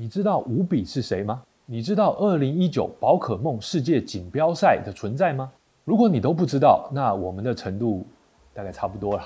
[0.00, 1.42] 你知道五比是谁吗？
[1.66, 5.52] 你知道二零一九宝可梦世界锦标赛的存在吗？
[5.84, 8.06] 如果你都不知道，那我们的程度
[8.54, 9.22] 大概差不多了。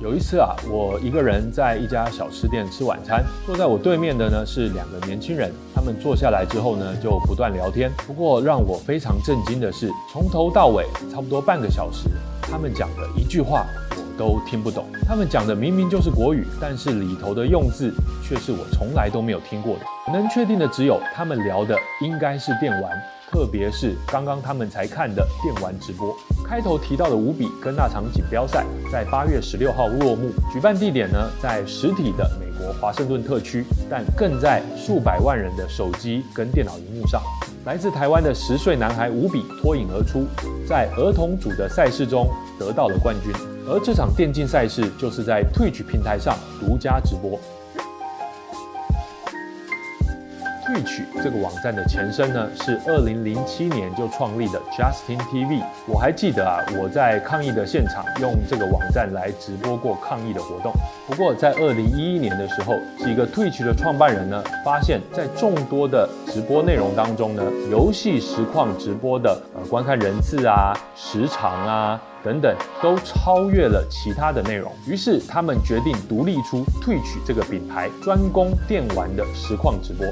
[0.00, 5.52] 有一次啊，我一个人在一家小吃店吃晚餐，坐在我对面的呢是两个年轻人。
[5.74, 7.90] 他们坐下来之后呢，就不断聊天。
[8.06, 12.08] 不过让我非常震惊的是，从头到尾差不多半个小时，
[12.42, 13.66] 他们讲的一句话
[14.16, 14.86] 都听不懂。
[15.06, 19.82] 他们讲的明明就是国语，但是里头的用字却是我从来都没有听过的。
[20.12, 22.90] 能确定的只有，他们聊的应该是电玩。
[23.30, 26.14] 特别是刚刚他们才看的电玩直播，
[26.46, 37.22] 开头提到的五比跟那场锦标赛，在八月十六号落幕，举办地点呢在实体的美国华盛顿特区，但更在数百万人的手机跟电脑荧幕上。
[37.64, 40.26] 来自台湾的十岁男孩五比脱颖而出，
[40.68, 43.32] 在儿童组的赛事中得到了冠军，
[43.68, 47.38] 而这场电竞赛事就是在 Twitch 平台上独家直播。
[50.64, 55.62] Twitch 这个网站的前身呢，是二零零七年就创立的 Justin TV。
[55.86, 60.72] 我还记得啊，我在抗议的现场用这个网站来直播过抗议的活动。
[61.06, 74.72] 不过在二零一一年的时候，几个 Twitch 的创办人呢，发现，在众多的直播内容当中呢，游戏实况直播的呃观看人次啊、时长啊等等，都超越了其他的内容。
[74.86, 80.06] 于是他们决定独立出 Twitch 这个品牌，专攻电玩的实况直播。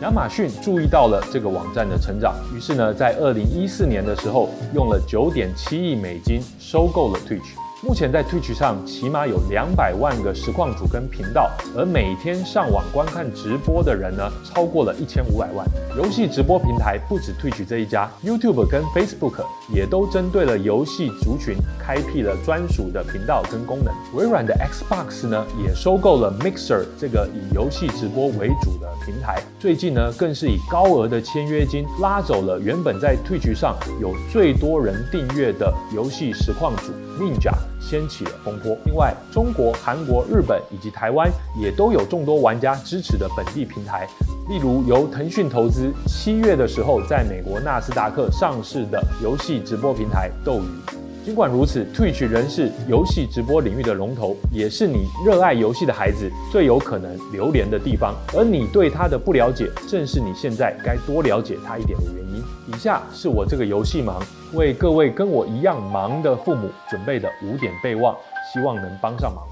[0.00, 7.56] 亚马逊注意到了这个网站的成长，于是呢，在二零一四年的时候，用了九点七亿美金收购了 Twitch。
[7.80, 15.64] 目前在 Twitch 上起码有两百万个实况主跟频道，而每天上网观看直播的人呢，超过了一千五百万。
[15.96, 23.94] 游戏直播平台不止 Twitch 这一家，YouTube 跟 Facebook 也都针对了游戏族群开辟了专属的频道跟功能。
[24.12, 29.40] 微软的 Xbox 呢，也收购了 Mixer 这个以游戏直播为主的平台。
[29.60, 37.52] 最近呢，更是以高额的签约金拉走了原本在 Twitch 上有最多人订阅的游戏实况主命甲。
[37.80, 38.76] 掀起了风波。
[38.84, 44.06] 另外，中国、韩国、日本以及台湾也都有众多玩家支持的本地平台，
[44.46, 50.98] 例如由腾讯投资，七月的时候在美国纳斯达克上市的游戏直播平台斗鱼。
[51.24, 58.14] 尽管如此，Twitch 仍是游戏直播领域的龙头，也是你热爱游戏的孩子最有可能流连的地方。
[58.36, 62.27] 而你对它的不了解，正是你现在该多了解它一点的原因。
[62.68, 68.14] 以下是我这个游戏忙为各位跟我一样忙的父母准备的五点备忘，
[68.52, 69.42] 希望能帮上忙。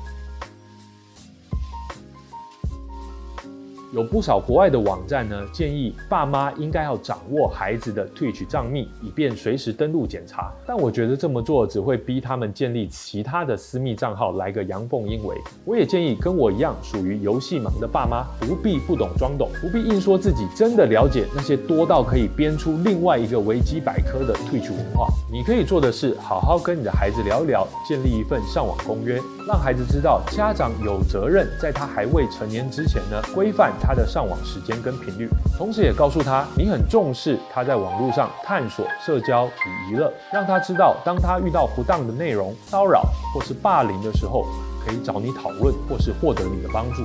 [3.97, 10.53] 有不少国外的网站呢，建议爸妈应该要掌握孩子的 Twitch 账密，以便随时登录检查。
[10.67, 15.35] 但我觉得这么做只会逼他们建立其他的私密账号，来个阳奉阴违。
[15.65, 25.09] 我也建议跟我一样属于游戏盲的爸妈，不必不懂装懂，不必硬说自己真的了解那些多到可以编出另外一个维基百科的 Twitch 文化。
[25.33, 43.03] 你可以做的是，好好跟你的孩子聊一聊，建立一份上网公约，让孩子知道家长有责任在他还未成年之前呢，规范他的上网时间跟频率，同时也告诉他你很重视他在网络上探索、社交与娱乐，让他知道当他遇到不当的内容、骚扰
[43.33, 44.45] 或是霸凌的时候，
[44.85, 47.05] 可以找你讨论或是获得你的帮助。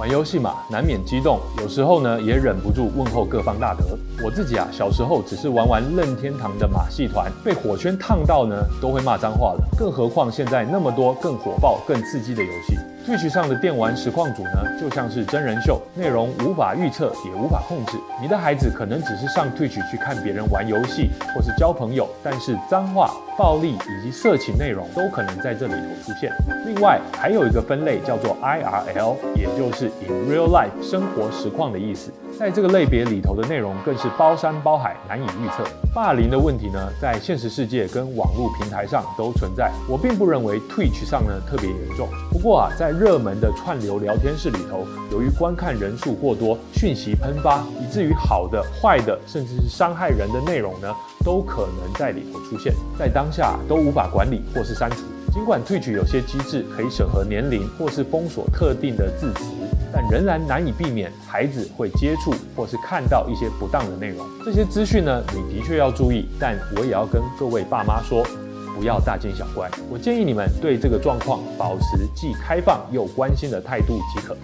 [0.00, 3.84] 玩游戏嘛，难免激动，有时候呢也忍不住问候各方大德。
[4.24, 12.78] 我自己啊，小时候只是玩玩任天堂的马戏团，被火圈烫到呢，都会骂脏话了，更何况现在那么多更火爆、更刺激的游戏。
[13.10, 17.98] Twitch 上的电玩实况组呢，就像是真人秀，内容无法预测，也无法控制。
[18.22, 26.32] 你的孩子可能只是上 Twitch 去看别人玩游戏，或是交朋友，但是脏话、暴力以及色情内容都可能在这里头出现。
[26.64, 32.12] 另外，还有一个分类叫做 IRL，也就是 In Real Life 生活实况的意思。
[32.40, 35.62] 在这个类别里头的内容更是包山包海，难以预测。
[35.94, 39.70] 霸凌的问题呢，在现实世界跟网络平台上都存在。
[39.86, 42.08] 我并不认为 Twitch 上呢特别严重。
[42.30, 50.88] 不过啊，在热门的串流聊天室里头，由于观看人数过多，讯息喷发，以至于好的、坏的，甚至是伤害人的内容呢，
[51.22, 55.02] 都可能在里头出现，在当下都无法管理或是删除。
[55.30, 59.44] 尽管 Twitch 有些机制可以审核年龄或是封锁特定的字词，
[59.92, 64.26] 但仍然难以避免孩子会接触或是看到一些不当的内容。
[64.44, 68.24] 这些资讯呢，你的确要注意，但我也要跟各位爸妈说。
[68.72, 74.34] 不要大惊小怪，我建议你们对这个状况保持既开放又关心的态度即可。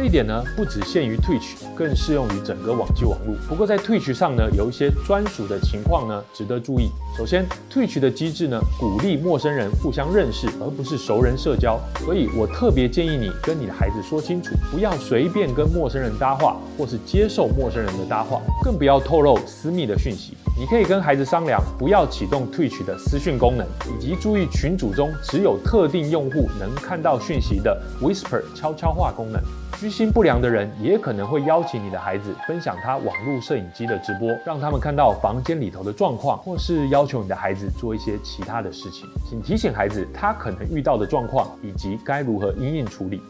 [0.00, 3.36] 这一点呢，不只限于 Twitch，更适用于整个网际网络。
[3.46, 6.88] 不过在 Twitch 上呢，有一些专属的情况呢，值得注意。
[7.18, 11.78] 首先，Twitch 的机制呢，鼓励陌生人互相认识，而不是熟人社交。
[11.98, 20.32] 所以我特别建议你跟你的孩子说清楚，不要随便跟陌生人搭话，或是接受陌生人的搭话，更不要透露私密的讯息。
[20.60, 29.40] 你可以跟孩子商量，不要启动 Twitch 的私讯功能，以及注意群组中只有特定用户能看到讯息的 Whisper 悄悄话功能。
[29.78, 39.08] 居心不良的人也可能会邀请你的孩子分享他网络摄影机的直播，让他们看到房间里头的状况，或是要求你的孩子做一些其他的事情。
[39.26, 43.22] 请提醒孩子他可能遇到的状况，以及该如何因应处理。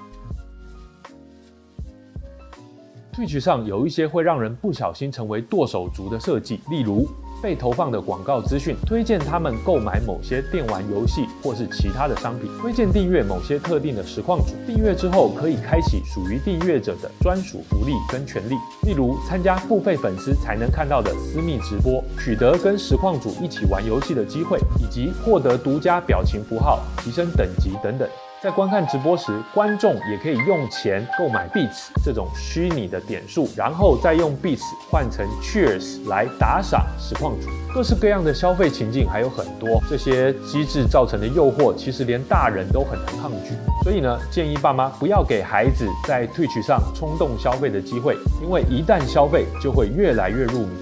[3.22, 7.06] H 上有一些会让人不小心成为剁手族的设计，例如，
[7.42, 18.54] 被投放的广告资讯，推荐他们购买某些电玩游戏或是其他的商品，推荐订阅某些特定的实况组，订阅之后可以开启属于订阅者的专属福利跟权利，
[18.86, 28.08] 例如参加付费粉丝才能看到的私密直播，取得跟实况组一起玩游戏的机会，以及获得独家表情符号、提升等级等等。
[28.42, 37.50] 在观看直播时，观众也可以用钱购买 Beats 这种虚拟的点数，然后再用 Beats 换成 Cheers 来打赏实况主。
[37.74, 43.52] 各式各样的消费情境还有很多，这些机制造成的诱惑，其实连大人都很难抗拒。
[43.84, 50.78] 所以呢，建议爸妈不要给孩子在 Twitch 上冲动消费的机会，因为一旦消费，就会越来越入迷。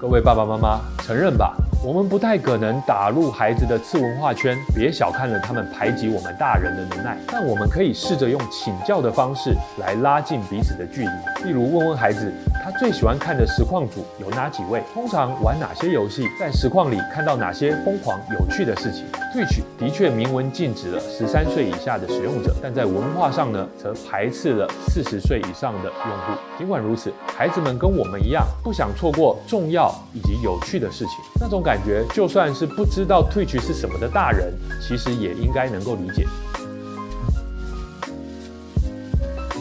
[0.00, 1.56] 各位爸爸妈妈，承认吧。
[1.86, 7.16] 我们不太可能打入孩子的次文化圈，别小看了他们排挤我们大人的能耐。
[7.28, 12.32] 但我们可以试着用请教的方式来拉近彼此的距离，例如问问孩子，
[12.78, 14.82] 最喜欢看的实况组有哪几位？
[14.92, 16.28] 通常玩哪些游戏？
[16.38, 26.38] 在实况里看到哪些疯狂有趣的事情？Twitch 的确明文禁止了十三岁以下的使用者，但在文化上呢，则排斥了四十岁以上的用户。
[26.58, 31.14] 尽管如此，孩子们跟我们一样，不想错过重要以及有趣的事情。
[31.40, 34.52] 那种感觉，就算是不知道 Twitch 是什么的大人，
[34.86, 36.26] 其实也应该能够理解。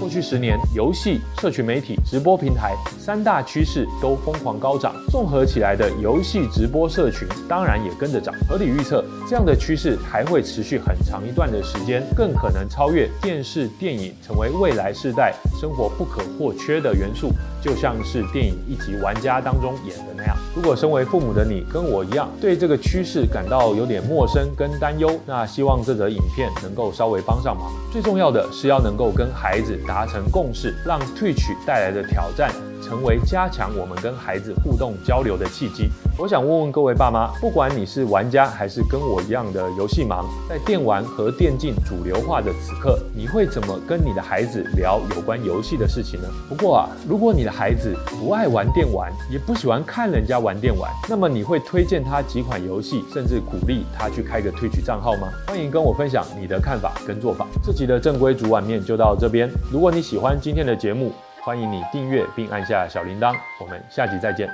[0.05, 8.31] 过去十年，游戏、社群媒体、直播平台三大趋势都疯狂高涨，综合起来的游戏直播社群当然也跟着涨。
[8.47, 17.31] 合理预测，这样的趋势还会持续很长一段的时间，更可能超越电视、电影，成为未来世代生活不可或缺的元素。
[17.61, 27.71] 就像是电影一级玩家当中演的那样，如果身为父母的你跟我一样，对这个趋势感到有点陌生跟担忧，那希望这则影片能够稍微帮上忙。
[27.91, 32.53] 最重要的是要能够跟孩子达成共识，让 Twitch 带来的挑战
[32.85, 35.89] 成为加强我们跟孩子互动交流的契机。
[36.19, 46.27] 我想问问各位爸妈，不管你是玩家还是跟我一样的游戏盲，在电玩和电竞主流化的此刻，你会怎么跟你的孩子聊有关游戏的事情呢？
[46.47, 55.27] 不过啊，如果你的孩子不爱玩电玩，也不喜欢看人家玩电玩，那么你会推荐他几款游戏，甚至鼓励他去开个推取账号吗？
[55.47, 57.47] 欢迎跟我分享你的看法跟做法。
[57.63, 59.49] 这集的正规煮碗面就到这边。
[59.71, 61.11] 如果你喜欢今天的节目，
[61.45, 63.35] 欢迎你订阅并按下小铃铛。
[63.59, 64.49] 我们下集再见。